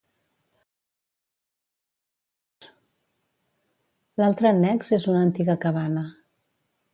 L'altre 4.23 4.51
annex 4.53 4.91
és 4.99 5.07
una 5.13 5.21
antiga 5.27 5.59
cabana. 5.67 6.07